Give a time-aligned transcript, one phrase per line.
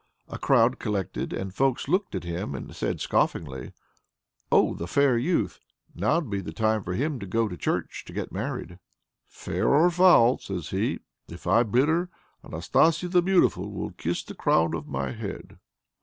[0.29, 3.71] A crowd collected and folks looked at him and said scoffingly,
[4.51, 5.59] "Oh, the fair youth!
[5.93, 8.79] now'd be the time for him to go to church to get married!"
[9.27, 12.09] "Fair or foul!" says he, "if I bid her,
[12.43, 15.59] Anastasia the Beautiful will kiss the crown of my head."